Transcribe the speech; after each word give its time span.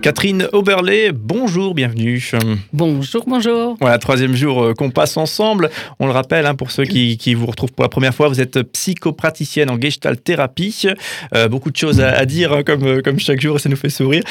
Catherine 0.00 0.46
Oberlé, 0.52 1.10
bonjour, 1.12 1.74
bienvenue. 1.74 2.24
Bonjour, 2.72 3.24
bonjour. 3.26 3.76
Voilà, 3.80 3.98
troisième 3.98 4.36
jour 4.36 4.62
euh, 4.62 4.72
qu'on 4.72 4.90
passe 4.90 5.16
ensemble. 5.16 5.70
On 5.98 6.06
le 6.06 6.12
rappelle, 6.12 6.46
hein, 6.46 6.54
pour 6.54 6.70
ceux 6.70 6.84
qui, 6.84 7.34
vous 7.34 7.46
retrouvent 7.46 7.72
pour 7.72 7.82
la 7.82 7.88
première 7.88 8.14
fois, 8.14 8.28
vous 8.28 8.40
êtes 8.40 8.62
psychopraticienne 8.62 9.70
en 9.70 9.80
gestalt 9.80 10.22
thérapie. 10.22 10.86
Euh, 11.34 11.48
beaucoup 11.48 11.72
de 11.72 11.76
choses 11.76 12.00
à, 12.00 12.24
dire, 12.26 12.52
hein, 12.52 12.62
comme, 12.62 12.84
euh, 12.84 13.00
comme 13.02 13.18
chaque 13.18 13.40
jour, 13.40 13.58
ça 13.58 13.68
nous 13.68 13.76
fait 13.76 13.90
sourire. 13.90 14.22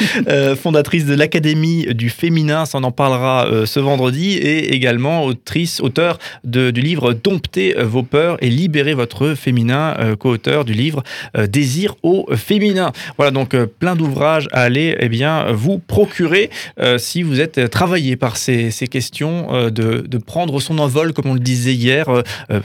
fondatrice 0.55 1.05
de 1.05 1.13
l'Académie 1.13 1.85
du 1.93 2.09
féminin, 2.09 2.65
ça 2.65 2.77
on 2.77 2.83
en 2.83 2.91
parlera 2.91 3.47
ce 3.65 3.79
vendredi, 3.79 4.33
et 4.33 4.73
également 4.73 5.25
autrice, 5.25 5.81
auteur 5.81 6.17
du 6.43 6.71
livre 6.71 7.13
Dompter 7.13 7.75
vos 7.83 8.03
peurs 8.03 8.37
et 8.41 8.49
libérer 8.49 8.93
votre 8.93 9.33
féminin, 9.33 9.95
co-auteur 10.19 10.63
du 10.63 10.73
livre 10.73 11.03
Désir 11.37 11.95
au 12.03 12.27
féminin. 12.35 12.91
Voilà, 13.17 13.31
donc 13.31 13.55
plein 13.79 13.95
d'ouvrages 13.95 14.47
à 14.51 14.61
aller, 14.61 14.95
eh 14.99 15.09
bien, 15.09 15.45
vous 15.57 15.79
procurer 15.79 16.49
euh, 16.79 16.97
si 16.97 17.23
vous 17.23 17.41
êtes 17.41 17.57
euh, 17.57 17.67
travaillé 17.67 18.15
par 18.15 18.37
ces, 18.37 18.71
questions 18.89 19.47
euh, 19.53 19.69
de, 19.69 20.17
prendre 20.17 20.59
son 20.59 20.79
envol, 20.79 21.13
comme 21.13 21.27
on 21.27 21.33
le 21.33 21.39
disait 21.39 21.73
hier. 21.73 22.07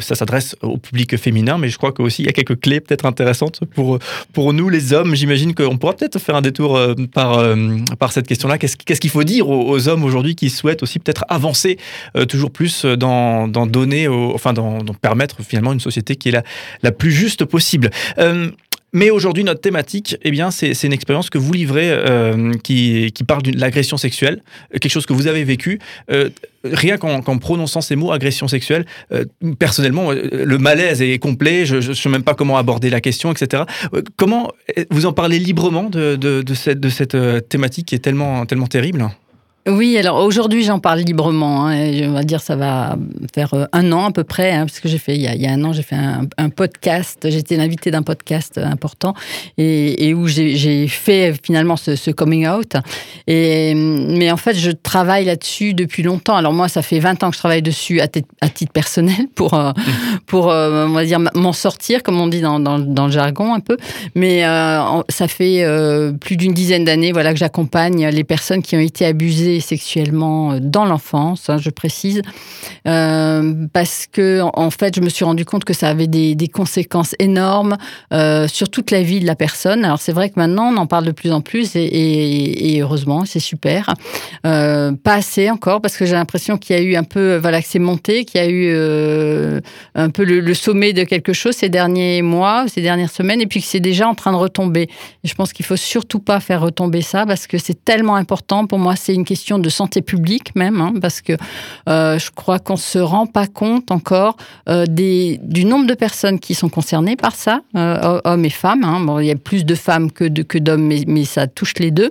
ça 0.01 0.15
s'adresse 0.15 0.57
au 0.63 0.79
public 0.79 1.17
féminin, 1.17 1.59
mais 1.59 1.69
je 1.69 1.77
crois 1.77 1.93
qu'il 1.93 2.25
y 2.25 2.29
a 2.29 2.33
quelques 2.33 2.61
clés 2.61 2.81
peut-être 2.81 3.07
intéressantes 3.07 3.61
pour, 3.75 3.99
pour 4.33 4.53
nous, 4.53 4.69
les 4.69 4.93
hommes. 4.93 5.15
J'imagine 5.15 5.55
qu'on 5.55 5.79
pourra 5.79 5.95
peut-être 5.95 6.19
faire 6.19 6.35
un 6.35 6.43
détour 6.43 6.79
par, 7.13 7.45
par 7.99 8.13
cette 8.13 8.27
question-là. 8.27 8.59
Qu'est-ce 8.59 9.01
qu'il 9.01 9.11
faut 9.11 9.25
dire 9.25 9.49
aux, 9.49 9.89
hommes 9.89 10.05
aujourd'hui 10.05 10.35
qui 10.35 10.51
souhaitent 10.51 10.83
aussi 10.83 10.99
peut-être 10.99 11.25
avancer 11.29 11.79
toujours 12.29 12.51
plus 12.51 12.85
dans, 12.85 13.49
donner, 13.49 14.09
enfin 14.09 14.53
dans, 14.53 14.79
permettre 15.01 15.43
finalement 15.43 15.73
une 15.73 15.81
société 15.81 16.17
qui 16.17 16.29
est 16.29 16.33
la, 16.33 16.43
la 16.83 16.93
plus 16.93 17.13
juste 17.13 17.45
possible? 17.45 17.91
Mais 18.93 19.11
aujourd'hui, 19.11 19.43
notre 19.43 19.63
thématique, 19.63 20.17
eh 20.23 20.31
bien, 20.31 20.51
c'est, 20.51 20.75
une 20.83 20.93
expérience 20.93 21.31
que 21.31 21.39
vous 21.39 21.53
livrez 21.53 21.91
euh, 21.91 22.53
qui, 22.63 23.11
qui, 23.15 23.25
parle 23.25 23.43
de 23.43 23.59
l'agression 23.59 23.97
sexuelle, 23.97 24.43
euh, 24.75 24.79
quelque 24.79 24.93
chose 24.93 25.07
que 25.07 25.15
vous 25.15 25.29
avez 25.29 25.45
vécu. 25.45 25.79
Euh, 26.11 26.29
rien 26.63 26.99
qu'en, 26.99 27.23
prononçant 27.39 27.81
ces 27.81 27.97
mots, 27.97 28.13
agression 28.13 28.49
sexuelle, 28.49 28.87
personnellement, 29.59 30.13
le 30.13 30.59
malaise 30.59 31.03
est 31.03 31.19
complet. 31.19 31.67
Je 31.67 31.77
ne 31.77 31.95
sais 31.95 32.09
même 32.09 32.23
pas 32.23 32.35
comment 32.35 32.57
aborder 32.57 32.89
la 32.89 33.01
question, 33.01 33.33
etc. 33.33 33.65
comment 34.17 34.53
vous 34.91 35.07
en 35.07 35.13
parlez 35.13 35.41
librement 35.41 35.91
de, 35.91 36.15
de, 36.15 36.43
de 36.43 36.55
cette, 36.55 36.79
de 36.79 36.89
cette 36.89 37.17
thématique 37.49 37.87
qui 37.87 37.97
est 37.97 37.99
tellement, 37.99 38.47
tellement 38.47 38.69
terrible? 38.69 39.09
Oui, 39.69 39.97
alors 39.97 40.17
aujourd'hui 40.25 40.65
j'en 40.65 40.81
parle 40.81 41.01
librement. 41.01 41.69
Hein, 41.69 41.93
on 42.09 42.13
va 42.13 42.25
dire 42.25 42.41
ça 42.41 42.57
va 42.57 42.97
faire 43.33 43.55
euh, 43.55 43.67
un 43.73 43.93
an 43.93 44.07
à 44.07 44.11
peu 44.11 44.25
près, 44.25 44.51
hein, 44.51 44.67
parce 44.67 44.81
que 44.81 44.89
j'ai 44.89 44.99
fait 44.99 45.15
il 45.15 45.23
y, 45.23 45.47
a, 45.47 45.53
un 45.53 45.65
an 45.65 45.73
j'ai 45.73 45.85
fait 45.85 45.95
un, 45.95 46.49
podcast. 46.49 47.29
J'étais 47.31 47.57
l'invité 47.57 47.93
d'un 47.93 48.03
podcast 48.03 48.59
important 48.59 49.15
et, 49.59 50.15
où 50.15 50.27
j'ai 50.27 50.89
fait 50.89 51.35
finalement 51.45 51.77
ce, 51.77 52.11
coming 52.11 52.49
out. 52.49 52.75
Mais 53.29 54.31
en 54.33 54.37
fait 54.37 54.55
je 54.55 54.73
travaille 54.73 55.27
là-dessus 55.27 55.75
depuis 55.75 56.03
longtemps. 56.03 56.35
Alors 56.35 56.53
moi 56.53 56.67
ça 56.69 56.83
fait 56.83 56.99
20 56.99 57.23
ans 57.23 57.31
que 57.31 57.37
je 57.37 57.41
travaille 57.41 57.63
dessus 57.63 58.01
à, 58.01 58.09
titre 58.09 58.73
personnel 58.73 59.29
pour 59.37 59.55
euh, 59.55 59.71
pour 60.27 60.51
euh, 60.51 60.87
on 60.89 60.93
va 60.93 61.05
dire 61.05 61.21
m'en 61.21 61.53
sortir 61.53 62.03
comme 62.03 62.21
on 62.21 62.27
dit 62.27 62.41
dans, 62.41 62.59
dans, 62.59 63.07
le 63.07 63.13
jargon 63.13 63.55
un 63.55 63.61
peu. 63.61 63.77
Mais 64.17 64.43
ça 65.09 65.29
fait 65.29 65.65
plus 66.21 66.37
d'une 66.37 66.53
dizaine 66.53 66.85
d'années 66.85 67.13
voilà 67.13 67.33
que 67.33 67.39
j'accompagne 67.39 68.09
les 68.09 68.25
personnes 68.25 68.63
qui 68.63 68.75
ont 68.75 68.81
été 68.81 69.07
abusées 69.07 69.52
sexuellement 69.61 70.53
euh, 70.53 70.59
dans 70.61 70.85
l'enfance, 70.85 71.49
hein, 71.49 71.59
je 71.59 71.71
précise, 71.71 72.23
euh, 72.87 73.67
parce 73.73 74.07
que 74.11 74.41
en 74.43 74.71
fait, 74.71 74.97
je 74.97 75.01
me 75.01 75.09
suis 75.09 75.25
rendu 75.25 75.45
compte 75.45 75.65
que 75.65 75.73
ça 75.73 75.89
avait 75.89 76.07
des, 76.07 76.37
conséquences 76.53 77.15
énormes 77.19 77.77
euh, 78.13 78.47
sur 78.47 78.69
toute 78.69 78.91
la 78.91 79.03
vie 79.03 79.21
de 79.21 79.27
la 79.27 79.37
personne. 79.37 79.85
Alors 79.85 79.99
c'est 79.99 80.13
vrai 80.13 80.29
que 80.29 80.35
maintenant, 80.37 80.73
on 80.73 80.77
en 80.77 80.87
parle 80.87 81.05
de 81.05 81.13
plus 81.13 81.33
en 81.33 81.41
plus 81.41 81.71
et, 81.75 82.79
heureusement, 82.81 83.25
c'est 83.25 83.41
super. 83.41 83.95
pas 84.43 85.15
assez 85.15 85.51
encore 85.51 85.81
parce 85.81 85.97
que 85.97 86.05
j'ai 86.05 86.15
l'impression 86.15 86.59
qu'il 86.59 86.77
y 86.77 86.79
a 86.79 86.83
eu 86.83 86.97
un 86.97 87.05
peu, 87.05 87.37
voilà, 87.37 87.63
que 87.63 87.69
c'est 87.69 87.79
monté, 87.79 88.25
qu'il 88.25 88.41
y 88.41 88.45
a 88.45 88.51
eu 88.51 89.63
un 89.95 90.11
peu 90.11 90.25
le, 90.25 90.55
sommet 90.55 90.93
de 90.93 91.05
quelque 91.05 91.33
chose 91.33 91.55
ces 91.55 91.69
derniers 91.69 92.23
mois, 92.23 92.67
ces 92.69 92.83
dernières 92.83 93.11
semaines, 93.11 93.41
et 93.41 93.47
puis 93.47 93.61
que 93.61 93.67
c'est 93.67 93.81
déjà 93.81 94.09
en 94.09 94.15
train 94.15 94.33
de 94.33 94.37
retomber. 94.37 94.89
je 95.25 95.35
pense 95.35 95.53
qu'il 95.53 95.65
faut 95.65 95.77
surtout 95.77 96.19
pas 96.19 96.41
faire 96.41 96.61
retomber 96.61 97.03
ça 97.03 97.25
parce 97.27 97.47
que 97.47 97.59
c'est 97.59 97.85
tellement 97.85 98.17
important. 98.17 98.67
Pour 98.67 98.79
moi, 98.79 98.97
c'est 98.97 99.15
une 99.15 99.25
question 99.25 99.42
de 99.59 99.69
santé 99.69 100.03
publique 100.03 100.55
même, 100.55 100.81
hein, 100.81 100.95
parce 101.01 101.21
que 101.21 101.35
euh, 101.89 102.19
je 102.19 102.31
crois 102.31 102.59
qu'on 102.59 102.75
ne 102.75 102.79
se 102.79 102.99
rend 102.99 103.27
pas 103.27 103.47
compte 103.47 103.91
encore 103.91 104.37
euh, 104.69 104.87
du 104.87 105.65
nombre 105.65 105.87
de 105.87 105.95
personnes 105.95 106.39
qui 106.39 106.55
sont 106.55 106.69
concernées 106.69 107.17
par 107.17 107.35
ça, 107.35 107.61
euh, 107.77 108.21
hommes 108.25 108.45
et 108.45 108.51
femmes. 108.51 108.85
Hein. 108.85 109.01
Bon, 109.01 109.19
il 109.19 109.27
y 109.27 109.31
a 109.31 109.37
plus 109.37 109.65
de 109.65 109.75
femmes 109.75 110.11
que 110.11 110.59
d'hommes, 110.59 110.93
mais 111.07 111.25
ça 111.25 111.47
touche 111.47 111.75
les 111.79 111.91
deux. 111.91 112.11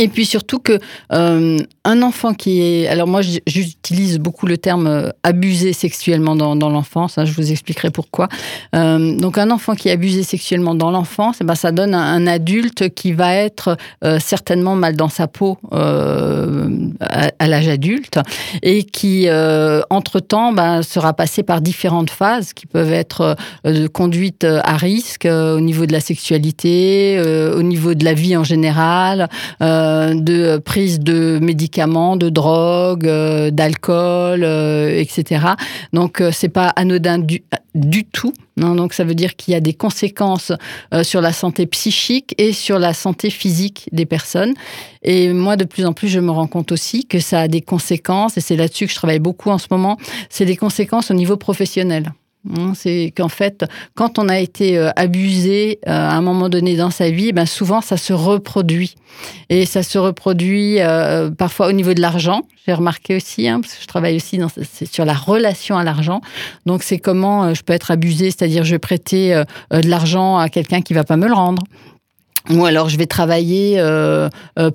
Et 0.00 0.06
puis 0.06 0.26
surtout 0.26 0.60
que 0.60 0.78
euh, 1.12 1.58
un 1.84 2.02
enfant 2.02 2.32
qui 2.32 2.62
est, 2.62 2.86
alors 2.86 3.08
moi 3.08 3.20
j'utilise 3.20 4.20
beaucoup 4.20 4.46
le 4.46 4.56
terme 4.56 4.86
euh, 4.86 5.08
abusé 5.24 5.72
sexuellement 5.72 6.36
dans, 6.36 6.54
dans 6.54 6.68
l'enfance. 6.68 7.18
Hein, 7.18 7.24
je 7.24 7.32
vous 7.32 7.50
expliquerai 7.50 7.90
pourquoi. 7.90 8.28
Euh, 8.76 9.16
donc 9.16 9.38
un 9.38 9.50
enfant 9.50 9.74
qui 9.74 9.88
est 9.88 9.90
abusé 9.90 10.22
sexuellement 10.22 10.76
dans 10.76 10.92
l'enfance, 10.92 11.38
eh 11.40 11.44
ben 11.44 11.56
ça 11.56 11.72
donne 11.72 11.94
un, 11.94 12.28
adulte 12.28 12.94
qui 12.94 13.10
va 13.10 13.34
être 13.34 13.76
euh, 14.04 14.20
certainement 14.20 14.76
mal 14.76 14.94
dans 14.94 15.08
sa 15.08 15.26
peau 15.26 15.58
euh, 15.72 16.68
à, 17.00 17.30
à 17.40 17.48
l'âge 17.48 17.68
adulte 17.68 18.20
et 18.62 18.84
qui 18.84 19.28
entre 19.90 20.20
temps 20.20 20.52
ben, 20.52 20.82
sera 20.82 21.12
passé 21.12 21.42
par 21.42 21.60
différentes 21.60 22.10
phases 22.10 22.52
qui 22.52 22.66
peuvent 22.66 22.92
être 22.92 23.36
de 23.64 23.88
conduite 23.88 24.44
à 24.44 24.76
risque 24.76 25.26
au 25.26 25.60
niveau 25.60 25.86
de 25.86 25.92
la 25.92 26.00
sexualité, 26.00 27.20
au 27.56 27.62
niveau 27.62 27.94
de 27.94 28.04
la 28.04 28.14
vie 28.14 28.36
en 28.36 28.44
général. 28.44 29.28
Euh, 29.60 29.87
de 30.14 30.58
prise 30.58 31.00
de 31.00 31.38
médicaments, 31.40 32.16
de 32.16 32.28
drogue, 32.28 33.06
euh, 33.06 33.50
d'alcool, 33.50 34.42
euh, 34.44 35.00
etc. 35.00 35.46
Donc 35.92 36.22
c'est 36.32 36.48
pas 36.48 36.68
anodin 36.68 37.18
du, 37.18 37.42
du 37.74 38.04
tout. 38.04 38.32
Non, 38.56 38.74
donc 38.74 38.92
ça 38.92 39.04
veut 39.04 39.14
dire 39.14 39.36
qu'il 39.36 39.54
y 39.54 39.56
a 39.56 39.60
des 39.60 39.72
conséquences 39.72 40.50
sur 41.02 41.20
la 41.20 41.32
santé 41.32 41.66
psychique 41.66 42.34
et 42.36 42.52
sur 42.52 42.80
la 42.80 42.92
santé 42.92 43.30
physique 43.30 43.88
des 43.92 44.04
personnes. 44.04 44.54
Et 45.02 45.32
moi, 45.32 45.54
de 45.56 45.64
plus 45.64 45.86
en 45.86 45.92
plus, 45.92 46.08
je 46.08 46.18
me 46.18 46.32
rends 46.32 46.48
compte 46.48 46.72
aussi 46.72 47.06
que 47.06 47.20
ça 47.20 47.42
a 47.42 47.48
des 47.48 47.60
conséquences, 47.60 48.36
et 48.36 48.40
c'est 48.40 48.56
là-dessus 48.56 48.86
que 48.86 48.92
je 48.92 48.96
travaille 48.96 49.20
beaucoup 49.20 49.50
en 49.50 49.58
ce 49.58 49.68
moment, 49.70 49.96
c'est 50.28 50.44
des 50.44 50.56
conséquences 50.56 51.12
au 51.12 51.14
niveau 51.14 51.36
professionnel. 51.36 52.12
Hein, 52.56 52.72
c'est 52.74 53.12
qu'en 53.16 53.28
fait, 53.28 53.64
quand 53.94 54.18
on 54.18 54.28
a 54.28 54.38
été 54.38 54.78
euh, 54.78 54.90
abusé 54.96 55.80
euh, 55.86 55.90
à 55.90 56.14
un 56.14 56.22
moment 56.22 56.48
donné 56.48 56.76
dans 56.76 56.90
sa 56.90 57.10
vie, 57.10 57.32
ben 57.32 57.46
souvent 57.46 57.80
ça 57.80 57.96
se 57.96 58.12
reproduit. 58.12 58.94
Et 59.50 59.66
ça 59.66 59.82
se 59.82 59.98
reproduit 59.98 60.80
euh, 60.80 61.30
parfois 61.30 61.66
au 61.68 61.72
niveau 61.72 61.94
de 61.94 62.00
l'argent. 62.00 62.42
J'ai 62.66 62.72
remarqué 62.72 63.16
aussi, 63.16 63.48
hein, 63.48 63.60
parce 63.60 63.74
que 63.74 63.82
je 63.82 63.86
travaille 63.86 64.16
aussi 64.16 64.40
sur 64.90 65.04
la 65.04 65.14
relation 65.14 65.76
à 65.76 65.84
l'argent. 65.84 66.20
Donc 66.64 66.82
c'est 66.82 66.98
comment 66.98 67.54
je 67.54 67.62
peux 67.62 67.72
être 67.72 67.90
abusé, 67.90 68.30
c'est-à-dire 68.30 68.64
je 68.64 68.72
vais 68.72 68.78
prêter 68.78 69.42
de 69.70 69.88
l'argent 69.88 70.38
à 70.38 70.48
quelqu'un 70.48 70.80
qui 70.80 70.94
va 70.94 71.04
pas 71.04 71.16
me 71.16 71.26
le 71.26 71.34
rendre. 71.34 71.62
Ou 72.50 72.64
alors 72.64 72.88
je 72.88 72.98
vais 72.98 73.06
travailler 73.06 73.82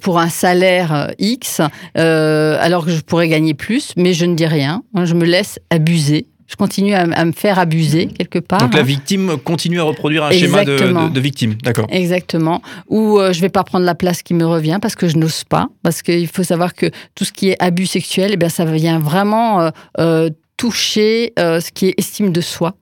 pour 0.01 0.19
un 0.19 0.29
salaire 0.29 1.11
X, 1.19 1.61
alors 1.95 2.85
que 2.85 2.91
je 2.91 3.01
pourrais 3.01 3.27
gagner 3.27 3.53
plus, 3.53 3.93
mais 3.95 4.13
je 4.13 4.25
ne 4.25 4.33
dis 4.33 4.47
rien. 4.47 4.83
Je 5.03 5.13
me 5.13 5.25
laisse 5.25 5.59
abuser 5.69 6.27
je 6.47 6.55
continue 6.55 6.93
à, 6.93 7.25
me 7.25 7.31
faire 7.31 7.59
abuser 7.59 8.07
quelque 8.07 8.39
part. 8.39 8.59
Donc 8.59 8.73
la 8.73 8.83
victime 8.83 9.37
continue 9.43 9.79
à 9.79 9.83
reproduire 9.83 10.23
un 10.23 10.31
schéma 10.31 10.65
de, 10.65 11.19
victime, 11.19 11.55
d'accord. 11.63 11.87
Exactement. 11.89 12.61
Ou 12.87 13.17
je 13.19 13.23
euh, 13.23 13.33
je 13.33 13.41
vais 13.41 13.49
pas 13.49 13.63
prendre 13.63 13.85
la 13.85 13.95
place 13.95 14.21
qui 14.23 14.33
me 14.33 14.45
revient 14.45 14.79
parce 14.81 14.95
que 14.95 15.09
je 15.09 15.17
n'ose 15.17 15.43
pas. 15.43 15.67
Parce 15.81 16.01
qu'il 16.01 16.27
faut 16.27 16.43
savoir 16.43 16.73
que 16.73 16.91
tout 17.13 17.25
ce 17.25 17.33
qui 17.33 17.49
est 17.49 17.61
abus 17.61 17.87
sexuel, 17.87 18.31
eh 18.33 18.37
bien, 18.37 18.47
ça 18.47 18.63
vient 18.63 18.99
vraiment 18.99 19.59
euh, 19.59 19.69
euh, 19.99 20.29
toucher 20.55 21.33
ce 21.37 21.71
qui 21.71 21.87
est 21.87 21.95
estime 21.97 22.31
de 22.31 22.39
soi. 22.39 22.75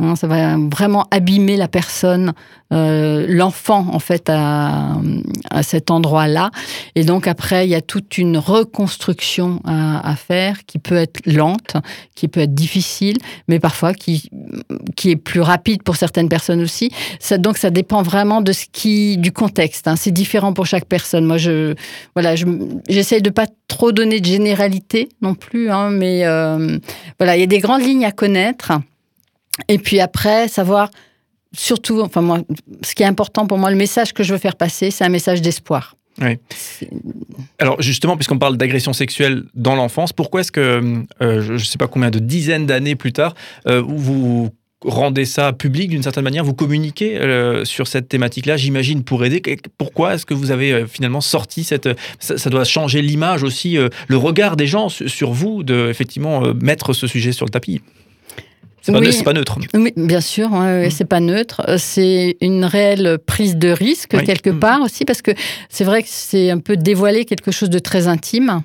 Hein, 0.00 0.16
ça 0.16 0.26
va 0.26 0.56
vraiment 0.56 1.06
abîmer 1.12 1.56
la 1.56 1.68
personne, 1.68 2.32
euh, 2.72 3.26
l'enfant 3.28 3.86
en 3.92 4.00
fait 4.00 4.28
à, 4.28 4.96
cet 5.62 5.92
endroit-là. 5.92 6.50
Et 6.96 7.04
donc 7.04 7.28
après, 7.28 7.64
il 7.64 7.70
y 7.70 7.76
a 7.76 7.80
toute 7.80 8.18
une 8.18 8.36
reconstruction 8.36 9.60
à, 9.64 10.16
faire 10.16 10.64
qui 10.66 10.78
peut 10.78 10.96
être 10.96 11.20
lente, 11.26 11.76
qui 12.16 12.26
peut 12.26 12.40
être 12.40 12.54
difficile, 12.54 13.18
mais 13.46 13.60
parfois 13.60 13.94
qui, 13.94 14.30
qui 14.96 15.10
est 15.10 15.16
plus 15.16 15.40
rapide 15.40 15.84
pour 15.84 15.94
certaines 15.94 16.28
personnes 16.28 16.60
aussi. 16.60 16.90
Donc 17.38 17.56
ça 17.56 17.70
dépend 17.70 18.02
vraiment 18.02 18.40
de 18.40 18.52
ce 18.52 18.64
qui, 18.72 19.16
du 19.16 19.30
contexte. 19.30 19.86
Hein. 19.86 19.94
C'est 19.96 20.10
différent 20.10 20.52
pour 20.52 20.66
chaque 20.66 20.86
personne. 20.86 21.24
Moi, 21.24 21.36
je 21.36 21.74
voilà, 22.14 22.34
j'essaye 22.88 23.22
de 23.22 23.30
pas 23.30 23.46
trop 23.68 23.92
donner 23.92 24.20
de 24.20 24.26
généralité 24.26 25.08
non 25.22 25.34
plus, 25.34 25.70
hein, 25.70 25.90
mais 25.90 26.24
euh, 26.24 26.78
voilà, 27.18 27.36
il 27.36 27.40
y 27.40 27.44
a 27.44 27.46
des 27.46 27.58
grandes 27.58 27.82
lignes 27.82 28.04
à 28.04 28.12
connaître. 28.12 28.72
Et 29.68 29.78
puis 29.78 30.00
après, 30.00 30.48
savoir 30.48 30.90
surtout, 31.56 32.00
enfin 32.00 32.20
moi, 32.20 32.40
ce 32.82 32.94
qui 32.94 33.02
est 33.02 33.06
important 33.06 33.46
pour 33.46 33.58
moi, 33.58 33.70
le 33.70 33.76
message 33.76 34.12
que 34.12 34.22
je 34.22 34.32
veux 34.32 34.38
faire 34.38 34.56
passer, 34.56 34.90
c'est 34.90 35.04
un 35.04 35.08
message 35.08 35.40
d'espoir. 35.40 35.96
Oui. 36.20 36.38
Alors 37.58 37.80
justement, 37.82 38.16
puisqu'on 38.16 38.38
parle 38.38 38.56
d'agression 38.56 38.92
sexuelle 38.92 39.44
dans 39.54 39.74
l'enfance, 39.74 40.12
pourquoi 40.12 40.40
est-ce 40.40 40.52
que, 40.52 41.02
euh, 41.20 41.42
je 41.42 41.52
ne 41.54 41.58
sais 41.58 41.78
pas 41.78 41.88
combien 41.88 42.10
de 42.10 42.20
dizaines 42.20 42.66
d'années 42.66 42.94
plus 42.94 43.12
tard, 43.12 43.34
euh, 43.66 43.82
vous 43.84 44.50
rendez 44.84 45.24
ça 45.24 45.52
public 45.52 45.88
d'une 45.88 46.02
certaine 46.02 46.24
manière, 46.24 46.44
vous 46.44 46.52
communiquez 46.52 47.18
sur 47.64 47.86
cette 47.88 48.06
thématique-là, 48.06 48.58
j'imagine, 48.58 49.02
pour 49.02 49.24
aider? 49.24 49.40
Pourquoi 49.78 50.14
est-ce 50.14 50.26
que 50.26 50.34
vous 50.34 50.50
avez 50.50 50.86
finalement 50.86 51.22
sorti 51.22 51.64
cette... 51.64 51.88
Ça, 52.18 52.50
doit 52.50 52.64
changer 52.64 53.00
l'image 53.00 53.44
aussi, 53.44 53.78
le 54.08 54.16
regard 54.18 54.56
des 54.56 54.66
gens 54.66 54.90
sur 54.90 55.32
vous, 55.32 55.62
de 55.62 55.88
effectivement 55.88 56.42
mettre 56.60 56.92
ce 56.92 57.06
sujet 57.06 57.32
sur 57.32 57.46
le 57.46 57.50
tapis? 57.50 57.80
C'est 58.84 58.92
pas, 58.92 59.00
pas, 59.24 59.32
neutre. 59.32 59.58
Oui, 59.72 59.94
bien 59.96 60.20
sûr, 60.20 60.52
ouais, 60.52 60.88
mmh. 60.88 60.90
c'est 60.90 61.06
pas 61.06 61.20
neutre. 61.20 61.62
C'est 61.78 62.36
une 62.42 62.66
réelle 62.66 63.16
prise 63.24 63.56
de 63.56 63.70
risque 63.70 64.22
quelque 64.26 64.50
mmh. 64.50 64.58
part 64.58 64.82
aussi, 64.82 65.06
parce 65.06 65.22
que 65.22 65.30
c'est 65.70 65.84
vrai 65.84 66.02
que 66.02 66.08
c'est 66.10 66.50
un 66.50 66.58
peu 66.58 66.76
dévoiler 66.76 67.24
quelque 67.24 67.50
chose 67.50 67.70
de 67.70 67.78
très 67.78 68.08
intime. 68.08 68.60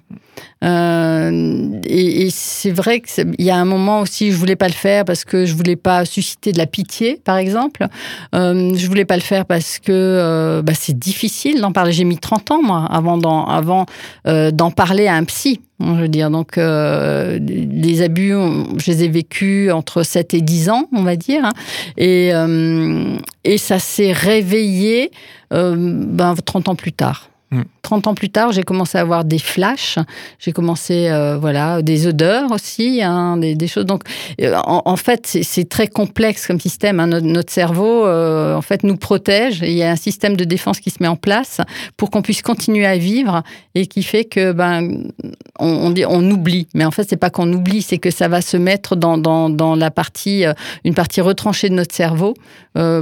Euh, 0.61 1.79
et, 1.85 2.29
c'est 2.31 2.71
vrai 2.71 2.99
qu'il 2.99 3.33
y 3.39 3.49
a 3.49 3.55
un 3.55 3.65
moment 3.65 4.01
aussi, 4.01 4.31
je 4.31 4.35
voulais 4.35 4.57
pas 4.57 4.67
le 4.67 4.73
faire 4.73 5.05
parce 5.05 5.23
que 5.23 5.45
je 5.45 5.53
voulais 5.53 5.77
pas 5.77 6.03
susciter 6.03 6.51
de 6.51 6.57
la 6.57 6.65
pitié, 6.65 7.21
par 7.23 7.37
exemple. 7.37 7.87
Euh, 8.35 8.75
je 8.75 8.87
voulais 8.87 9.05
pas 9.05 9.15
le 9.15 9.21
faire 9.21 9.45
parce 9.45 9.79
que 9.79 9.91
euh, 9.91 10.61
bah, 10.61 10.73
c'est 10.75 10.99
difficile 10.99 11.61
d'en 11.61 11.71
parler. 11.71 11.93
J'ai 11.93 12.03
mis 12.03 12.17
30 12.17 12.51
ans, 12.51 12.61
moi, 12.61 12.85
avant 12.91 13.17
d'en, 13.17 13.45
avant, 13.45 13.85
euh, 14.27 14.51
d'en 14.51 14.71
parler 14.71 15.07
à 15.07 15.15
un 15.15 15.23
psy. 15.23 15.61
Je 15.79 16.01
veux 16.01 16.07
dire, 16.09 16.29
donc, 16.29 16.57
les 16.57 18.01
abus, 18.01 18.33
je 18.77 18.91
les 18.91 19.03
ai 19.05 19.07
vécus 19.07 19.71
entre 19.71 20.03
7 20.03 20.33
et 20.33 20.41
10 20.41 20.69
ans, 20.69 20.89
on 20.91 21.03
va 21.03 21.15
dire. 21.15 21.45
Hein. 21.45 21.53
et, 21.97 22.31
et 23.45 23.57
ça 23.57 23.79
s'est 23.79 24.11
réveillé 24.11 25.11
ben, 25.51 26.35
30 26.45 26.69
ans 26.69 26.75
plus 26.75 26.93
tard. 26.93 27.29
30 27.81 28.05
ans 28.05 28.13
plus 28.13 28.29
tard, 28.29 28.51
j'ai 28.51 28.61
commencé 28.61 28.99
à 28.99 29.01
avoir 29.01 29.25
des 29.25 29.39
flashs, 29.39 29.97
j'ai 30.37 30.51
commencé, 30.51 31.09
euh, 31.09 31.37
voilà, 31.39 31.81
des 31.81 32.05
odeurs 32.05 32.51
aussi, 32.51 33.01
hein, 33.01 33.37
des, 33.37 33.67
choses. 33.67 33.85
Donc, 33.87 34.03
euh, 34.41 34.55
en, 34.63 34.95
fait, 34.95 35.25
c'est 35.25 35.67
très 35.67 35.87
complexe 35.87 36.45
comme 36.45 36.59
système. 36.59 36.99
Hein. 36.99 37.07
Notre, 37.07 37.51
cerveau, 37.51 38.05
euh, 38.05 38.55
en 38.55 38.61
fait, 38.61 38.83
nous 38.83 38.95
protège. 38.95 39.61
il 39.61 39.71
y 39.71 39.81
a 39.81 39.89
un 39.89 39.95
système 39.95 40.37
de 40.37 40.43
défense 40.43 40.79
qui 40.79 40.91
se 40.91 40.97
met 40.99 41.07
en 41.07 41.15
place 41.15 41.61
pour 41.97 42.11
qu'on 42.11 42.21
puisse 42.21 42.43
continuer 42.43 42.85
à 42.85 42.97
vivre 42.97 43.41
et 43.73 43.87
qui 43.87 44.03
fait 44.03 44.25
que, 44.25 44.51
ben, 44.51 45.07
on, 45.57 45.89
dit, 45.89 46.05
on 46.05 46.29
oublie. 46.29 46.67
Mais 46.75 46.85
en 46.85 46.91
fait, 46.91 47.07
c'est 47.09 47.17
pas 47.17 47.31
qu'on 47.31 47.51
oublie, 47.51 47.81
c'est 47.81 47.97
que 47.97 48.11
ça 48.11 48.27
va 48.27 48.41
se 48.41 48.57
mettre 48.57 48.95
dans 48.95 49.75
la 49.75 49.89
partie, 49.89 50.43
une 50.83 50.93
partie 50.93 51.21
retranchée 51.21 51.69
de 51.69 51.73
notre 51.73 51.95
cerveau 51.95 52.35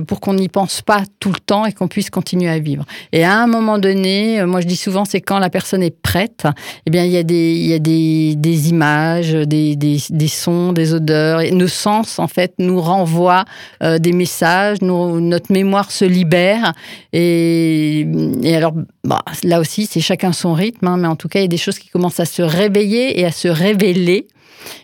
pour 0.07 0.21
qu'on 0.21 0.33
n'y 0.33 0.49
pense 0.49 0.81
pas 0.81 1.03
tout 1.19 1.31
le 1.31 1.39
temps 1.39 1.65
et 1.65 1.73
qu'on 1.73 1.87
puisse 1.87 2.09
continuer 2.09 2.49
à 2.49 2.59
vivre. 2.59 2.85
Et 3.11 3.25
à 3.25 3.37
un 3.37 3.47
moment 3.47 3.77
donné, 3.79 4.36
moi, 4.45 4.61
je 4.61 4.67
dis 4.67 4.75
souvent, 4.75 5.05
c'est 5.05 5.21
quand 5.21 5.39
la 5.39 5.49
personne 5.49 5.83
est 5.83 5.95
prête, 6.01 6.45
eh 6.85 6.89
bien, 6.89 7.03
il 7.03 7.11
y 7.11 7.17
a 7.17 7.23
des, 7.23 7.53
il 7.53 7.67
y 7.67 7.73
a 7.73 7.79
des, 7.79 8.35
des 8.35 8.69
images, 8.69 9.33
des, 9.33 9.75
des, 9.75 9.97
des, 10.09 10.27
sons, 10.27 10.73
des 10.73 10.93
odeurs. 10.93 11.41
Et 11.41 11.51
nos 11.51 11.67
sens, 11.67 12.19
en 12.19 12.27
fait, 12.27 12.53
nous 12.59 12.81
renvoient 12.81 13.45
euh, 13.83 13.99
des 13.99 14.13
messages, 14.13 14.81
notre 14.81 15.51
mémoire 15.51 15.91
se 15.91 16.05
libère. 16.05 16.73
Et, 17.13 18.07
et 18.43 18.55
alors, 18.55 18.73
bah, 19.03 19.23
là 19.43 19.59
aussi, 19.59 19.85
c'est 19.85 20.01
chacun 20.01 20.31
son 20.33 20.53
rythme, 20.53 20.87
hein, 20.87 20.97
mais 20.97 21.07
en 21.07 21.15
tout 21.15 21.27
cas, 21.27 21.39
il 21.39 21.43
y 21.43 21.45
a 21.45 21.49
des 21.49 21.57
choses 21.57 21.79
qui 21.79 21.89
commencent 21.89 22.19
à 22.19 22.25
se 22.25 22.41
réveiller 22.41 23.19
et 23.19 23.25
à 23.25 23.31
se 23.31 23.47
révéler 23.47 24.27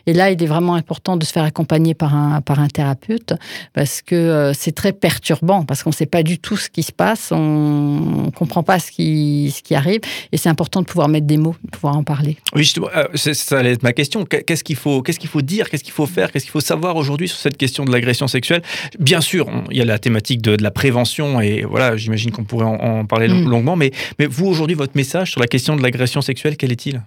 et 0.06 0.14
là, 0.14 0.32
il 0.32 0.42
est 0.42 0.48
vraiment 0.48 0.76
important 0.76 1.18
de 1.18 1.26
se 1.26 1.32
faire 1.32 1.44
accompagner 1.44 1.94
par 1.94 2.16
un, 2.16 2.42
par 2.42 2.60
un 2.60 2.68
thérapeute 2.68 3.34
parce 3.74 4.02
que 4.02 4.16
euh, 4.16 4.54
c'est 4.54 4.74
très 4.74 4.94
perturbant, 4.94 5.64
parce 5.64 5.84
qu'on 5.84 5.92
ne 5.92 5.96
sait 5.96 6.06
pas 6.06 6.24
du 6.24 6.40
tout 6.40 6.58
ce 6.58 6.70
qui 6.70 6.84
se 6.84 6.92
passe, 6.92 7.32
on 7.32 8.26
ne 8.26 8.32
comprend 8.32 8.64
pas 8.64 8.80
ce 8.80 8.92
qui, 8.92 9.54
ce 9.56 9.62
qui 9.62 9.76
arrive. 9.76 10.02
Et 10.32 10.38
c'est 10.38 10.50
important 10.50 10.82
de 10.82 10.86
pouvoir 10.86 11.08
mettre 11.08 11.28
des 11.28 11.38
mots, 11.38 11.56
de 11.64 11.70
pouvoir 11.70 11.98
en 11.98 12.04
parler. 12.04 12.38
Oui, 12.54 12.64
justement, 12.64 12.90
euh, 12.96 13.06
ça 13.16 13.60
allait 13.60 13.74
être 13.74 13.84
ma 13.84 13.94
question. 13.94 14.26
Qu'est-ce 14.26 14.64
qu'il 14.64 14.76
faut, 14.76 15.02
qu'est-ce 15.02 15.20
qu'il 15.20 15.30
faut 15.30 15.42
dire, 15.42 15.70
qu'est-ce 15.70 15.84
qu'il 15.84 15.94
faut 15.94 16.06
faire, 16.06 16.32
qu'est-ce 16.32 16.46
qu'il 16.46 16.52
faut 16.52 16.60
savoir 16.60 16.96
aujourd'hui 16.96 17.28
sur 17.28 17.38
cette 17.38 17.58
question 17.58 17.86
de 17.86 17.92
l'agression 17.92 18.28
sexuelle? 18.28 18.62
Bien 19.00 19.22
sûr, 19.22 19.48
il 19.72 19.78
y 19.78 19.82
a 19.82 19.86
la 19.86 20.00
thématique 20.00 20.42
de, 20.42 20.58
la 20.64 20.72
prévention 20.72 21.42
et 21.42 21.64
voilà, 21.64 21.98
j'imagine 21.98 22.32
qu'on 22.32 22.44
pourrait 22.44 22.66
en, 22.66 23.06
parler 23.06 23.28
mm. 23.28 23.50
longuement. 23.50 23.76
Mais, 23.76 23.92
mais 24.20 24.26
vous, 24.26 24.46
aujourd'hui, 24.46 24.76
votre 24.76 24.96
message 24.96 25.32
sur 25.32 25.42
la 25.42 25.48
question 25.48 25.76
de 25.76 25.82
l'agression 25.82 26.22
sexuelle, 26.22 26.58
quel 26.58 26.72
est-il? 26.72 27.02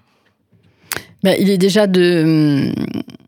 Bah, 1.26 1.34
il 1.40 1.50
est 1.50 1.58
déjà 1.58 1.88
de. 1.88 2.72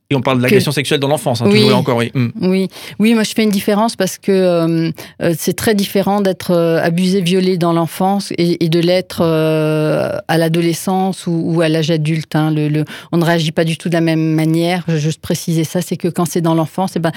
Et 0.08 0.14
on 0.14 0.20
parle 0.20 0.38
de 0.38 0.42
l'agression 0.44 0.70
sexuelle 0.70 1.00
dans 1.00 1.08
l'enfance, 1.08 1.42
hein, 1.42 1.48
oui, 1.50 1.72
encore, 1.72 1.96
oui. 1.96 2.12
Mm. 2.14 2.28
oui. 2.42 2.68
Oui, 3.00 3.14
moi 3.14 3.24
je 3.24 3.32
fais 3.34 3.42
une 3.42 3.50
différence 3.50 3.96
parce 3.96 4.18
que 4.18 4.30
euh, 4.30 4.90
euh, 5.20 5.34
c'est 5.36 5.54
très 5.54 5.74
différent 5.74 6.20
d'être 6.20 6.52
euh, 6.52 6.80
abusé, 6.80 7.20
violé 7.20 7.58
dans 7.58 7.72
l'enfance 7.72 8.32
et, 8.38 8.68
de 8.68 8.78
l'être 8.78 9.22
à 9.22 10.38
l'adolescence 10.38 11.26
ou, 11.26 11.60
à 11.60 11.68
l'âge 11.68 11.90
adulte. 11.90 12.36
Hein. 12.36 12.52
Le, 12.52 12.84
on 13.10 13.16
ne 13.16 13.24
réagit 13.24 13.50
pas 13.50 13.64
du 13.64 13.76
tout 13.76 13.88
de 13.88 13.94
la 13.94 14.00
même 14.00 14.32
manière. 14.32 14.84
Je 14.86 14.92
veux 14.92 14.98
juste 14.98 15.20
préciser 15.20 15.64
ça, 15.64 15.82
c'est 15.82 15.96
que 15.96 16.06
quand 16.06 16.24
c'est 16.24 16.40
dans 16.40 16.54
l'enfance, 16.54 16.92
eh 16.94 17.00
ben, 17.00 17.10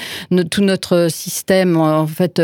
tout 0.49 0.63
notre 0.63 1.09
système 1.11 1.77
en 1.77 2.07
fait 2.07 2.41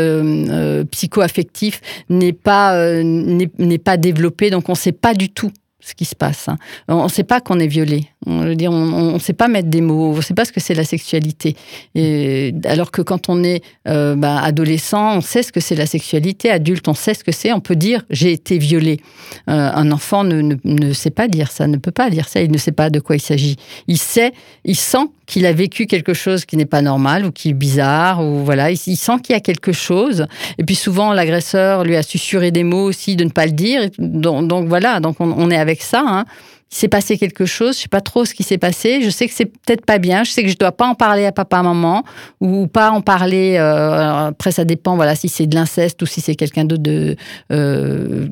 psycho-affectif 0.92 1.80
n'est 2.08 2.32
pas 2.32 3.02
n'est 3.02 3.78
pas 3.78 3.96
développé, 3.96 4.50
donc 4.50 4.68
on 4.68 4.72
ne 4.72 4.76
sait 4.76 4.92
pas 4.92 5.14
du 5.14 5.28
tout 5.28 5.50
ce 5.80 5.94
qui 5.94 6.04
se 6.04 6.16
passe. 6.16 6.48
Hein. 6.48 6.56
On 6.88 7.04
ne 7.04 7.08
sait 7.08 7.22
pas 7.22 7.40
qu'on 7.40 7.60
est 7.60 7.68
violé. 7.68 8.08
On 8.26 8.42
ne 8.42 9.18
sait 9.18 9.32
pas 9.32 9.46
mettre 9.46 9.68
des 9.68 9.80
mots. 9.80 10.12
On 10.12 10.16
ne 10.16 10.20
sait 10.20 10.34
pas 10.34 10.44
ce 10.44 10.52
que 10.52 10.60
c'est 10.60 10.74
la 10.74 10.84
sexualité. 10.84 11.56
Et, 11.94 12.52
alors 12.64 12.90
que 12.90 13.00
quand 13.00 13.28
on 13.28 13.44
est 13.44 13.62
euh, 13.86 14.16
bah, 14.16 14.40
adolescent, 14.42 15.16
on 15.16 15.20
sait 15.20 15.42
ce 15.42 15.52
que 15.52 15.60
c'est 15.60 15.76
la 15.76 15.86
sexualité. 15.86 16.50
Adulte, 16.50 16.88
on 16.88 16.94
sait 16.94 17.14
ce 17.14 17.22
que 17.22 17.32
c'est. 17.32 17.52
On 17.52 17.60
peut 17.60 17.76
dire 17.76 18.04
j'ai 18.10 18.32
été 18.32 18.58
violé. 18.58 19.00
Euh, 19.48 19.70
un 19.72 19.92
enfant 19.92 20.24
ne, 20.24 20.56
ne, 20.64 20.92
sait 20.92 21.10
pas 21.10 21.28
dire 21.28 21.52
ça, 21.52 21.68
ne 21.68 21.76
peut 21.76 21.92
pas 21.92 22.10
dire 22.10 22.28
ça. 22.28 22.40
Il 22.40 22.50
ne 22.50 22.58
sait 22.58 22.72
pas 22.72 22.90
de 22.90 22.98
quoi 22.98 23.14
il 23.14 23.22
s'agit. 23.22 23.56
Il 23.86 23.98
sait, 23.98 24.32
il 24.64 24.76
sent 24.76 25.06
qu'il 25.28 25.46
a 25.46 25.52
vécu 25.52 25.86
quelque 25.86 26.14
chose 26.14 26.44
qui 26.46 26.56
n'est 26.56 26.66
pas 26.66 26.82
normal 26.82 27.26
ou 27.26 27.30
qui 27.30 27.50
est 27.50 27.54
bizarre 27.54 28.24
ou 28.24 28.44
voilà. 28.44 28.70
Il, 28.70 28.76
sent 28.76 29.20
qu'il 29.22 29.34
y 29.34 29.36
a 29.36 29.40
quelque 29.40 29.72
chose. 29.72 30.26
Et 30.56 30.64
puis 30.64 30.74
souvent, 30.74 31.12
l'agresseur 31.12 31.84
lui 31.84 31.94
a 31.96 32.02
susurré 32.02 32.50
des 32.50 32.64
mots 32.64 32.84
aussi 32.84 33.14
de 33.14 33.24
ne 33.24 33.30
pas 33.30 33.44
le 33.44 33.52
dire. 33.52 33.90
Donc, 33.98 34.66
voilà. 34.66 34.98
Donc 34.98 35.20
on, 35.20 35.30
on 35.36 35.50
est 35.50 35.58
avec 35.58 35.82
ça. 35.82 36.02
Hein 36.04 36.24
il 36.70 36.76
s'est 36.76 36.88
passé 36.88 37.16
quelque 37.16 37.46
chose, 37.46 37.76
je 37.76 37.82
sais 37.82 37.88
pas 37.88 38.02
trop 38.02 38.26
ce 38.26 38.34
qui 38.34 38.42
s'est 38.42 38.58
passé, 38.58 39.00
je 39.02 39.08
sais 39.08 39.26
que 39.26 39.32
c'est 39.34 39.46
peut-être 39.46 39.86
pas 39.86 39.98
bien, 39.98 40.22
je 40.24 40.30
sais 40.30 40.42
que 40.42 40.50
je 40.50 40.56
dois 40.56 40.72
pas 40.72 40.86
en 40.86 40.94
parler 40.94 41.24
à 41.24 41.32
papa, 41.32 41.62
maman, 41.62 42.04
ou 42.40 42.66
pas 42.66 42.90
en 42.90 43.00
parler, 43.00 43.56
euh, 43.58 44.28
après 44.28 44.52
ça 44.52 44.66
dépend, 44.66 44.94
voilà, 44.94 45.14
si 45.14 45.30
c'est 45.30 45.46
de 45.46 45.54
l'inceste 45.54 46.02
ou 46.02 46.06
si 46.06 46.20
c'est 46.20 46.34
quelqu'un 46.34 46.66
d'autre 46.66 47.16
euh, 47.52 48.28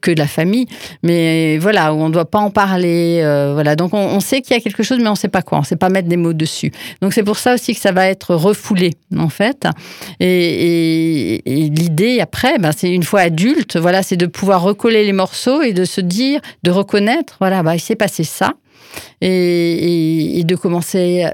que 0.00 0.10
de 0.10 0.18
la 0.18 0.26
famille, 0.26 0.66
mais 1.04 1.58
voilà, 1.58 1.94
où 1.94 1.98
on 1.98 2.10
doit 2.10 2.28
pas 2.28 2.40
en 2.40 2.50
parler, 2.50 3.20
euh, 3.22 3.52
voilà, 3.54 3.76
donc 3.76 3.94
on, 3.94 4.18
sait 4.18 4.40
qu'il 4.40 4.56
y 4.56 4.58
a 4.58 4.60
quelque 4.60 4.82
chose, 4.82 4.98
mais 5.00 5.08
on 5.08 5.14
sait 5.14 5.28
pas 5.28 5.42
quoi, 5.42 5.58
on 5.58 5.62
sait 5.62 5.76
pas 5.76 5.88
mettre 5.88 6.08
des 6.08 6.16
mots 6.16 6.32
dessus. 6.32 6.72
Donc 7.00 7.12
c'est 7.12 7.22
pour 7.22 7.38
ça 7.38 7.54
aussi 7.54 7.72
que 7.72 7.80
ça 7.80 7.92
va 7.92 8.08
être 8.08 8.34
refoulé, 8.34 8.94
en 9.16 9.28
fait, 9.28 9.68
et, 10.18 11.40
l'idée 11.46 12.20
après, 12.20 12.58
ben, 12.58 12.72
c'est 12.76 12.90
une 12.90 13.04
fois 13.04 13.20
adulte, 13.20 13.76
voilà, 13.76 14.02
c'est 14.02 14.16
de 14.16 14.26
pouvoir 14.26 14.62
recoller 14.62 15.04
les 15.04 15.12
morceaux 15.12 15.62
et 15.62 15.72
de 15.72 15.84
se 15.84 16.00
dire, 16.00 16.40
de 16.64 16.72
reconnaître, 16.72 17.36
voilà, 17.38 17.62
bah, 17.62 17.75
il 17.76 17.80
s'est 17.80 17.96
ça. 18.24 18.54
Et, 19.20 20.42
de 20.44 20.54
commencer 20.54 21.26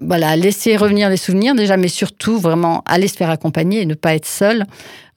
voilà, 0.00 0.30
à 0.30 0.36
laisser 0.36 0.76
revenir 0.76 1.10
les 1.10 1.16
souvenirs 1.16 1.54
déjà, 1.54 1.76
mais 1.76 1.88
surtout 1.88 2.38
vraiment 2.38 2.82
aller 2.86 3.08
se 3.08 3.16
faire 3.16 3.30
accompagner 3.30 3.82
et 3.82 3.86
ne 3.86 3.94
pas 3.94 4.14
être 4.14 4.26
seul 4.26 4.64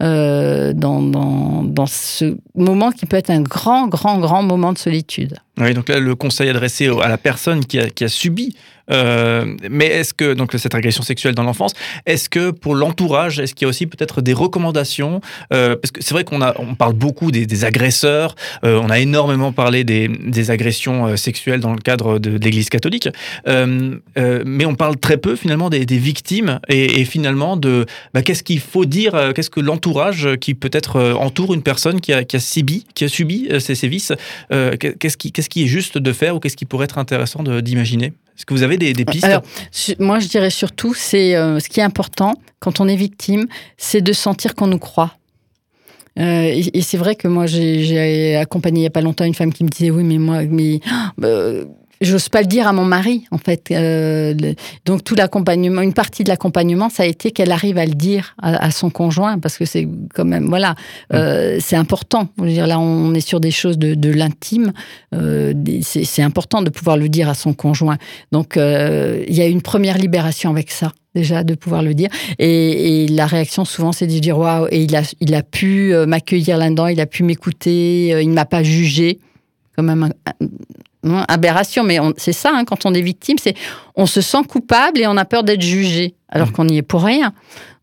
euh, 0.03 0.73
dans, 0.73 1.85
ce 1.87 2.37
moment 2.55 2.91
qui 2.91 3.05
peut 3.05 3.17
être 3.17 3.29
un 3.29 3.41
grand, 3.41 3.87
grand, 3.87 4.19
grand 4.19 4.43
moment 4.43 4.73
de 4.73 4.77
solitude. 4.77 5.37
Oui, 5.57 5.73
donc 5.73 5.89
là, 5.89 5.99
le 5.99 6.15
conseil 6.15 6.49
adressé 6.49 6.87
à 7.01 7.07
la 7.07 7.17
personne 7.17 7.65
qui 7.65 7.79
a, 7.79 7.89
qui 7.89 8.03
a 8.03 8.09
subi 8.09 8.55
euh, 8.91 9.55
mais 9.69 9.85
est-ce 9.85 10.13
que, 10.13 10.33
donc 10.33 10.53
cette 10.57 10.75
agression 10.75 11.03
sexuelle 11.03 11.35
dans 11.35 11.43
l'enfance, 11.43 11.73
est-ce 12.05 12.29
que 12.29 12.51
pour 12.51 12.75
l'entourage, 12.75 13.39
est-ce 13.39 13.53
qu'il 13.53 13.65
y 13.65 13.67
a 13.67 13.69
aussi 13.69 13.85
peut-être 13.87 14.21
des 14.21 14.33
recommandations 14.33 15.21
euh, 15.53 15.75
Parce 15.75 15.91
que 15.91 16.01
c'est 16.01 16.13
vrai 16.13 16.23
qu'on 16.23 16.41
a, 16.41 16.55
on 16.59 16.75
parle 16.75 16.93
beaucoup 16.93 17.31
des, 17.31 17.65
agresseurs, 17.65 18.35
euh, 18.63 18.79
on 18.81 18.89
a 18.89 18.99
énormément 18.99 19.51
parlé 19.51 19.83
des, 19.83 20.07
des, 20.07 20.51
agressions 20.51 21.17
sexuelles 21.17 21.59
dans 21.59 21.73
le 21.73 21.79
cadre 21.79 22.19
de, 22.19 22.37
l'Église 22.37 22.69
catholique, 22.69 23.09
mais 23.45 24.65
on 24.65 24.75
parle 24.75 24.97
très 24.97 25.17
peu 25.17 25.35
finalement 25.35 25.69
des, 25.69 25.85
des 25.85 25.97
victimes 25.97 26.59
et, 26.69 27.03
finalement 27.05 27.57
de 27.57 27.85
bah, 28.13 28.21
qu'est-ce 28.21 28.43
qu'il 28.43 28.59
faut 28.59 28.85
dire, 28.85 29.31
qu'est-ce 29.33 29.49
que 29.49 29.59
l'entourage 29.59 30.29
qui 30.39 30.53
peut-être 30.53 31.13
entoure 31.19 31.53
une 31.53 31.63
personne 31.63 31.99
qui 31.99 32.13
a, 32.13 32.23
qui 32.23 32.35
a 32.35 32.39
subi, 32.39 32.85
qui 32.93 33.05
a 33.05 33.07
subi 33.07 33.49
ces 33.59 33.75
sévices, 33.75 34.13
qu'est-ce 34.49 35.17
qui, 35.17 35.31
qu'est-ce 35.31 35.46
qui 35.49 35.63
est 35.63 35.67
juste 35.67 35.97
de 35.97 36.13
faire 36.13 36.35
ou 36.35 36.39
qu'est-ce 36.39 36.57
qui 36.57 36.65
pourrait 36.65 36.85
être 36.85 36.97
intéressant 36.97 37.43
d'imaginer? 37.43 38.07
Est-ce 38.37 38.45
que 38.45 38.53
vous 38.53 38.63
avez 38.63 38.77
des, 38.77 38.93
pistes? 39.05 39.23
Alors, 39.23 39.41
moi, 39.99 40.19
je 40.19 40.27
dirais 40.27 40.51
surtout, 40.51 40.93
c'est 40.93 41.35
euh, 41.35 41.59
ce 41.59 41.69
qui 41.69 41.79
est 41.79 41.83
important 41.83 42.35
quand 42.59 42.79
on 42.79 42.87
est 42.87 42.95
victime, 42.95 43.47
c'est 43.77 44.01
de 44.01 44.13
sentir 44.13 44.53
qu'on 44.53 44.67
nous 44.67 44.77
croit. 44.77 45.17
Euh, 46.19 46.61
et, 46.73 46.81
c'est 46.81 46.97
vrai 46.97 47.15
que 47.15 47.27
moi, 47.27 47.45
j'ai 47.45 48.35
accompagné 48.35 48.79
il 48.79 48.81
n'y 48.81 48.87
a 48.87 48.91
pas 48.91 49.01
longtemps 49.01 49.25
une 49.25 49.33
femme 49.33 49.53
qui 49.53 49.63
me 49.63 49.69
disait 49.69 49.91
Oui, 49.91 50.03
mais 50.03 50.17
moi, 50.17 50.43
mais. 50.43 50.79
Euh, 51.23 51.65
J'ose 51.99 52.29
pas 52.29 52.41
le 52.41 52.47
dire 52.47 52.67
à 52.67 52.73
mon 52.73 52.85
mari, 52.85 53.25
en 53.31 53.37
fait. 53.37 53.71
Euh, 53.71 54.33
donc 54.85 55.03
tout 55.03 55.15
l'accompagnement, 55.15 55.81
une 55.81 55.93
partie 55.93 56.23
de 56.23 56.29
l'accompagnement, 56.29 56.89
ça 56.89 57.03
a 57.03 57.05
été 57.05 57.31
qu'elle 57.31 57.51
arrive 57.51 57.77
à 57.77 57.85
le 57.85 57.93
dire 57.93 58.35
à, 58.41 58.69
son 58.71 58.89
conjoint, 58.89 59.39
parce 59.39 59.57
que 59.57 59.65
c'est 59.65 59.87
quand 60.13 60.25
même, 60.25 60.47
voilà, 60.47 60.75
euh, 61.13 61.57
c'est 61.59 61.75
important. 61.75 62.29
Je 62.37 62.43
veux 62.43 62.49
dire, 62.51 62.67
là, 62.67 62.79
on 62.79 63.13
est 63.13 63.21
sur 63.21 63.39
des 63.39 63.51
choses 63.51 63.79
de, 63.79 63.95
de 63.95 64.11
l'intime. 64.11 64.73
Euh, 65.15 65.53
c'est 65.81 66.21
important 66.21 66.61
de 66.61 66.69
pouvoir 66.69 66.97
le 66.97 67.09
dire 67.09 67.29
à 67.29 67.33
son 67.33 67.53
conjoint. 67.53 67.97
Donc 68.31 68.57
il 68.57 69.33
y 69.33 69.41
a 69.41 69.47
une 69.47 69.61
première 69.61 69.97
libération 69.97 70.51
avec 70.51 70.71
ça 70.71 70.91
déjà 71.15 71.43
de 71.43 71.55
pouvoir 71.55 71.81
le 71.81 71.95
dire. 71.95 72.09
Et, 72.37 73.07
la 73.07 73.25
réaction 73.25 73.65
souvent, 73.65 73.91
c'est 73.91 74.05
de 74.05 74.19
dire 74.19 74.37
waouh, 74.37 74.67
et 74.69 74.83
il 74.83 74.95
a, 74.95 75.01
il 75.19 75.33
a 75.33 75.41
pu 75.41 75.93
m'accueillir 76.05 76.57
là-dedans, 76.57 76.87
il 76.87 77.01
a 77.01 77.07
pu 77.07 77.23
m'écouter, 77.23 78.09
il 78.21 78.29
ne 78.29 78.35
m'a 78.35 78.45
pas 78.45 78.61
jugé. 78.61 79.19
Quand 79.75 79.83
même, 79.83 80.11
aberration, 81.27 81.83
mais 81.83 81.99
c'est 82.17 82.33
ça, 82.33 82.51
hein, 82.53 82.65
quand 82.65 82.85
on 82.85 82.93
est 82.93 83.01
victime, 83.01 83.37
c'est 83.41 83.55
on 83.95 84.05
se 84.05 84.21
sent 84.21 84.43
coupable 84.47 84.99
et 84.99 85.07
on 85.07 85.17
a 85.17 85.25
peur 85.25 85.43
d'être 85.43 85.61
jugé, 85.61 86.15
alors 86.29 86.49
mmh. 86.49 86.51
qu'on 86.51 86.65
n'y 86.65 86.77
est 86.77 86.83
pour 86.83 87.03
rien. 87.03 87.33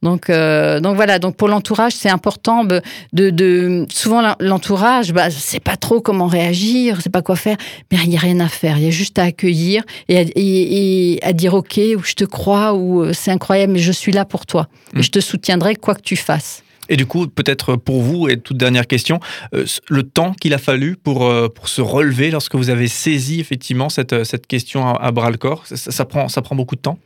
Donc, 0.05 0.29
euh, 0.29 0.81
donc 0.81 0.97
voilà, 0.97 1.19
donc 1.19 1.35
pour 1.35 1.49
l'entourage, 1.49 1.95
c'est 1.95 2.11
important 2.11 2.63
de, 2.65 2.83
de, 3.15 3.87
souvent 3.91 4.35
l'entourage, 4.39 5.15
bah, 5.15 5.31
c'est 5.31 5.61
pas 5.61 5.77
trop 5.77 6.03
comment 6.03 6.27
réagir, 6.27 7.01
c'est 7.01 7.11
pas 7.11 7.23
quoi 7.23 7.37
faire, 7.37 7.57
mais 7.91 7.99
il 8.05 8.11
n'y 8.11 8.17
a 8.17 8.21
rien 8.21 8.39
à 8.41 8.49
faire, 8.49 8.77
il 8.77 8.85
y 8.85 8.87
a 8.87 8.91
juste 8.91 9.19
à 9.19 9.23
accueillir 9.23 9.83
et 10.09 10.19
à, 10.19 10.25
et, 10.37 11.19
à 11.23 11.33
dire 11.33 11.55
ok, 11.55 11.81
ou 11.97 12.03
je 12.03 12.13
te 12.13 12.25
crois, 12.25 12.75
ou 12.75 13.03
euh, 13.03 13.13
c'est 13.15 13.31
incroyable, 13.31 13.73
mais 13.73 13.79
je 13.79 13.93
suis 13.93 14.13
là 14.13 14.27
pour 14.27 14.45
toi, 14.45 14.69
et 14.95 14.99
mm. 14.99 15.03
je 15.03 15.11
te 15.11 15.21
soutiendrai 15.21 15.75
quoi 15.75 15.95
que 15.95 16.03
tu 16.03 16.17
fasses. 16.17 16.64
Et 16.89 16.97
du 16.97 17.07
coup, 17.07 17.27
peut-être 17.27 17.77
pour 17.77 18.03
vous, 18.03 18.29
et 18.29 18.39
toute 18.39 18.57
dernière 18.57 18.87
question, 18.87 19.21
euh, 19.55 19.65
le 19.89 20.03
temps 20.03 20.33
qu'il 20.33 20.55
a 20.55 20.59
fallu 20.59 20.97
pour, 20.97 21.31
pour 21.55 21.69
se 21.69 21.81
relever 21.81 22.31
lorsque 22.31 22.55
vous 22.55 22.71
avez 22.71 22.89
saisi 22.89 23.41
effectivement 23.41 23.89
cette, 23.89 24.25
cette 24.25 24.47
question 24.47 24.95
à, 24.95 25.11
bras 25.13 25.31
le 25.31 25.37
corps, 25.37 25.65
ça, 25.67 26.05
prend, 26.05 26.29
ça 26.29 26.43
prend 26.43 26.57
beaucoup 26.57 26.77
de 26.77 26.81
temps? 26.81 26.99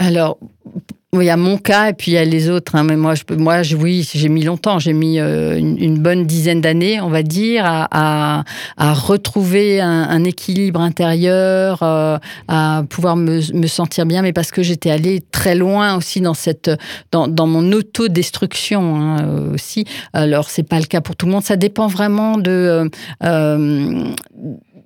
Alors, 0.00 0.38
il 1.12 1.22
y 1.22 1.30
a 1.30 1.36
mon 1.36 1.58
cas 1.58 1.90
et 1.90 1.92
puis 1.92 2.12
il 2.12 2.14
y 2.14 2.18
a 2.18 2.24
les 2.24 2.48
autres. 2.48 2.74
Hein. 2.74 2.84
Mais 2.84 2.96
moi, 2.96 3.14
je, 3.14 3.22
moi 3.34 3.60
oui, 3.78 4.08
j'ai 4.14 4.30
mis 4.30 4.44
longtemps. 4.44 4.78
J'ai 4.78 4.94
mis 4.94 5.20
euh, 5.20 5.58
une, 5.58 5.98
bonne 5.98 6.24
dizaine 6.24 6.62
d'années, 6.62 7.02
on 7.02 7.10
va 7.10 7.22
dire, 7.22 7.64
à, 7.66 8.44
à, 8.78 8.94
retrouver 8.94 9.80
un, 9.80 10.24
équilibre 10.24 10.80
intérieur, 10.80 11.82
euh, 11.82 12.16
à 12.48 12.84
pouvoir 12.88 13.16
me, 13.16 13.40
me, 13.52 13.66
sentir 13.66 14.06
bien. 14.06 14.22
Mais 14.22 14.32
parce 14.32 14.52
que 14.52 14.62
j'étais 14.62 14.90
allée 14.90 15.20
très 15.32 15.54
loin 15.54 15.96
aussi 15.96 16.22
dans 16.22 16.34
cette, 16.34 16.70
dans, 17.12 17.28
dans 17.28 17.46
mon 17.46 17.72
autodestruction 17.72 18.96
hein, 18.96 19.52
aussi. 19.52 19.84
Alors 20.14 20.48
c'est 20.48 20.62
pas 20.62 20.78
le 20.78 20.86
cas 20.86 21.02
pour 21.02 21.14
tout 21.14 21.26
le 21.26 21.32
monde. 21.32 21.44
Ça 21.44 21.56
dépend 21.56 21.88
vraiment 21.88 22.38
de 22.38 22.88
euh, 23.22 24.14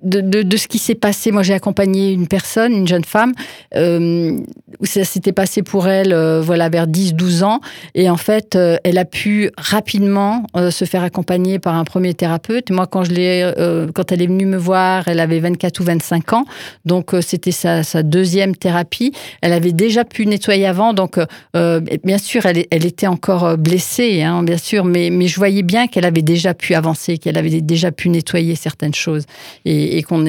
de, 0.05 0.43
de, 0.43 0.57
ce 0.57 0.67
qui 0.67 0.79
s'est 0.79 0.95
passé. 0.95 1.31
Moi, 1.31 1.43
j'ai 1.43 1.53
accompagné 1.53 2.11
une 2.11 2.27
personne, 2.27 2.73
une 2.73 2.87
jeune 2.87 3.03
femme, 3.03 3.33
euh, 3.75 4.37
ça 4.85 5.03
s'était 5.03 5.31
passé 5.31 5.63
pour 5.63 5.87
elle, 5.87 6.13
euh, 6.13 6.41
voilà, 6.41 6.69
vers 6.69 6.87
10-12 6.87 7.43
ans. 7.43 7.59
Et 7.93 8.09
en 8.09 8.17
fait, 8.17 8.55
euh, 8.55 8.77
elle 8.83 8.97
a 8.97 9.05
pu 9.05 9.51
rapidement 9.57 10.43
se 10.69 10.85
faire 10.85 11.03
accompagner 11.03 11.59
par 11.59 11.75
un 11.75 11.83
premier 11.83 12.13
thérapeute. 12.13 12.71
Moi, 12.71 12.87
quand, 12.87 13.03
elle 13.03 14.21
est 14.21 14.27
venue 14.27 14.45
me 14.45 14.57
voir, 14.57 15.07
elle 15.07 15.19
avait 15.19 15.39
24 15.39 15.79
ou 15.79 15.83
25 15.83 16.33
ans. 16.33 16.45
Donc, 16.85 17.11
c'était 17.21 17.51
sa, 17.51 17.83
deuxième 18.03 18.55
thérapie. 18.55 19.11
Elle 19.41 19.53
avait 19.53 19.71
déjà 19.71 20.05
pu 20.05 20.25
nettoyer 20.25 20.65
avant. 20.65 20.93
Donc, 20.93 21.19
bien 21.53 22.17
sûr, 22.17 22.45
elle, 22.45 22.85
était 22.85 23.07
encore 23.07 23.57
blessée, 23.57 24.23
hein, 24.23 24.43
bien 24.43 24.57
sûr, 24.57 24.85
mais, 24.85 25.11
je 25.27 25.35
voyais 25.35 25.63
bien 25.63 25.87
qu'elle 25.87 26.05
avait 26.05 26.21
déjà 26.21 26.53
pu 26.53 26.73
avancer, 26.75 27.17
qu'elle 27.17 27.37
avait 27.37 27.61
déjà 27.61 27.91
pu 27.91 28.09
nettoyer 28.09 28.55
certaines 28.55 28.93
choses. 28.93 29.25
Et, 29.65 29.97
et 29.97 30.03
qu'on 30.03 30.19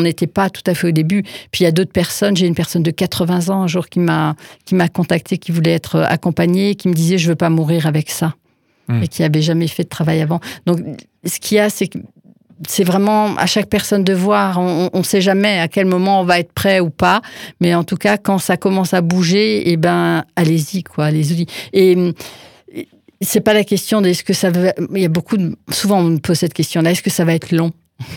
n'était 0.00 0.26
pas 0.26 0.50
tout 0.50 0.62
à 0.66 0.74
fait 0.74 0.88
au 0.88 0.92
début. 0.92 1.22
Puis 1.50 1.62
il 1.62 1.64
y 1.64 1.66
a 1.66 1.72
d'autres 1.72 1.92
personnes, 1.92 2.36
j'ai 2.36 2.46
une 2.46 2.54
personne 2.54 2.82
de 2.82 2.90
80 2.90 3.48
ans 3.50 3.62
un 3.62 3.66
jour 3.66 3.88
qui 3.94 4.00
m'a 4.00 4.34
qui 4.64 4.74
m'a 4.74 4.88
contacté, 4.88 5.38
qui 5.38 5.52
voulait 5.52 5.72
être 5.72 6.00
accompagnée, 6.00 6.74
qui 6.74 6.88
me 6.88 6.94
disait 6.94 7.16
je 7.16 7.28
veux 7.28 7.36
pas 7.36 7.48
mourir 7.48 7.86
avec 7.86 8.10
ça 8.10 8.34
hmm. 8.88 9.04
et 9.04 9.08
qui 9.08 9.22
avait 9.22 9.42
jamais 9.42 9.68
fait 9.68 9.84
de 9.84 9.88
travail 9.88 10.20
avant. 10.20 10.40
Donc 10.66 10.80
ce 11.24 11.38
qu'il 11.38 11.58
y 11.58 11.60
a, 11.60 11.70
c'est 11.70 11.86
que 11.86 11.98
c'est 12.68 12.84
vraiment 12.84 13.36
à 13.36 13.46
chaque 13.46 13.68
personne 13.68 14.04
de 14.04 14.12
voir. 14.12 14.58
On 14.58 14.90
ne 14.92 15.02
sait 15.02 15.20
jamais 15.20 15.58
à 15.60 15.68
quel 15.68 15.86
moment 15.86 16.20
on 16.20 16.24
va 16.24 16.38
être 16.40 16.52
prêt 16.52 16.80
ou 16.80 16.90
pas, 16.90 17.20
mais 17.60 17.74
en 17.74 17.84
tout 17.84 17.96
cas, 17.96 18.16
quand 18.16 18.38
ça 18.38 18.56
commence 18.56 18.94
à 18.94 19.00
bouger, 19.00 19.68
et 19.68 19.72
eh 19.72 19.76
ben, 19.76 20.24
allez-y, 20.36 20.82
quoi, 20.82 21.06
allez-y. 21.06 21.46
Et 21.72 22.14
c'est 23.20 23.40
pas 23.40 23.54
la 23.54 23.64
question 23.64 24.00
de 24.00 24.08
est-ce 24.08 24.24
que 24.24 24.32
ça 24.32 24.50
va. 24.50 24.72
Il 24.94 25.02
y 25.02 25.04
a 25.04 25.08
beaucoup 25.08 25.36
de. 25.36 25.56
Souvent, 25.70 25.98
on 25.98 26.04
me 26.04 26.18
pose 26.18 26.38
cette 26.38 26.54
question-là 26.54 26.92
est-ce 26.92 27.02
que 27.02 27.10
ça 27.10 27.24
va 27.24 27.34
être 27.34 27.52
long? 27.52 27.72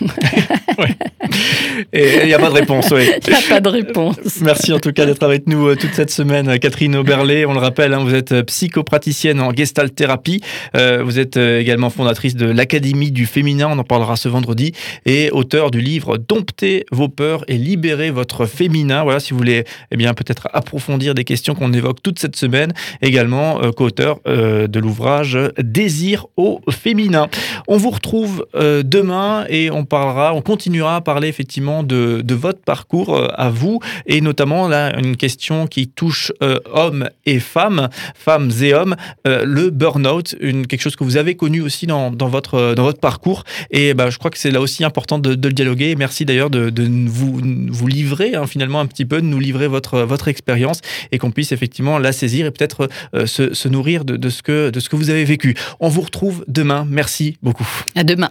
Et 1.92 2.20
il 2.22 2.26
n'y 2.26 2.34
a 2.34 2.38
pas 2.38 2.48
de 2.48 2.54
réponse, 2.54 2.88
oui. 2.92 3.08
Il 3.26 3.30
n'y 3.30 3.36
a 3.36 3.48
pas 3.48 3.60
de 3.60 3.68
réponse. 3.68 4.16
Merci 4.42 4.72
en 4.72 4.78
tout 4.78 4.92
cas 4.92 5.06
d'être 5.06 5.22
avec 5.22 5.46
nous 5.46 5.68
euh, 5.68 5.76
toute 5.76 5.92
cette 5.94 6.10
semaine, 6.10 6.48
euh, 6.48 6.58
Catherine 6.58 6.96
Auberlet. 6.96 7.44
On 7.46 7.52
le 7.52 7.58
rappelle, 7.58 7.94
hein, 7.94 8.00
vous 8.00 8.14
êtes 8.14 8.32
euh, 8.32 8.42
psychopraticienne 8.42 9.40
en 9.40 9.52
gestalt 9.52 9.94
thérapie. 9.94 10.40
vous 10.74 11.18
êtes 11.18 11.36
également 11.36 11.90
fondatrice 11.90 12.36
de 12.36 12.46
l'Académie 12.46 13.10
du 13.10 13.26
féminin, 13.26 13.68
on 13.70 13.78
en 13.78 13.84
parlera 13.84 14.16
ce 14.16 14.28
vendredi, 14.28 14.72
et 15.06 15.30
auteur 15.30 15.70
du 15.70 15.80
livre 15.80 16.18
Domptez 16.18 16.84
vos 16.92 17.08
peurs 17.08 17.44
et 17.48 17.56
libérez 17.56 18.10
votre 18.10 18.46
féminin. 18.46 19.02
Voilà, 19.02 19.20
si 19.20 19.32
vous 19.32 19.38
voulez 19.38 19.64
eh 19.90 19.96
bien 19.96 20.14
peut-être 20.14 20.48
approfondir 20.52 21.14
des 21.14 21.24
questions 21.24 21.54
qu'on 21.54 21.72
évoque 21.72 22.02
toute 22.02 22.18
cette 22.18 22.36
semaine. 22.36 22.72
Également 23.02 23.60
co-auteur 23.72 24.20
de 24.24 24.78
l'ouvrage 24.78 25.38
Désir 25.58 26.26
au 26.36 26.60
féminin. 26.70 27.28
On 27.66 27.76
vous 27.76 27.90
retrouve 27.90 28.46
demain 28.54 29.44
et 29.48 29.70
on 29.70 29.84
parlera, 29.84 30.34
on 30.34 30.42
continuera 30.68 30.96
à 30.96 31.00
parler 31.00 31.28
effectivement 31.28 31.82
de, 31.82 32.22
votre 32.34 32.60
parcours 32.60 33.16
euh, 33.16 33.28
à 33.36 33.48
vous 33.48 33.80
et 34.04 34.20
notamment 34.20 34.68
là 34.68 34.94
une 34.98 35.16
question 35.16 35.66
qui 35.66 35.88
touche 35.88 36.30
euh, 36.42 36.58
hommes 36.70 37.08
et 37.24 37.40
femmes, 37.40 37.88
femmes 38.14 38.50
et 38.60 38.74
hommes, 38.74 38.94
euh, 39.26 39.44
le 39.46 39.70
burn-out, 39.70 40.36
quelque 40.68 40.82
chose 40.82 40.94
que 40.94 41.04
vous 41.04 41.16
avez 41.16 41.36
connu 41.36 41.62
aussi 41.62 41.86
dans, 41.86 42.10
votre, 42.10 42.74
dans 42.74 42.82
votre 42.82 43.00
parcours 43.00 43.44
et 43.70 43.94
bah, 43.94 44.10
je 44.10 44.18
crois 44.18 44.30
que 44.30 44.36
c'est 44.36 44.50
là 44.50 44.60
aussi 44.60 44.84
important 44.84 45.18
de, 45.18 45.30
le 45.30 45.52
dialoguer. 45.54 45.96
Merci 45.96 46.26
d'ailleurs 46.26 46.50
de, 46.50 46.70
vous, 47.06 47.40
vous 47.68 47.86
livrer 47.86 48.34
hein, 48.34 48.46
finalement 48.46 48.80
un 48.80 48.86
petit 48.86 49.06
peu, 49.06 49.22
de 49.22 49.26
nous 49.26 49.40
livrer 49.40 49.68
votre, 49.68 50.00
votre 50.00 50.28
expérience 50.28 50.82
et 51.12 51.18
qu'on 51.18 51.30
puisse 51.30 51.52
effectivement 51.52 51.98
la 51.98 52.12
saisir 52.12 52.44
et 52.44 52.50
peut-être 52.50 52.90
se, 53.24 53.54
se, 53.54 53.68
nourrir 53.68 54.04
de, 54.04 54.18
de, 54.18 54.28
ce 54.28 54.42
que, 54.42 54.68
de 54.68 54.80
ce 54.80 54.90
que 54.90 54.96
vous 54.96 55.08
avez 55.08 55.24
vécu. 55.24 55.56
On 55.80 55.88
vous 55.88 56.02
retrouve 56.02 56.44
demain. 56.46 56.86
Merci 56.90 57.38
beaucoup. 57.42 57.66
À 57.96 58.04
demain. 58.04 58.30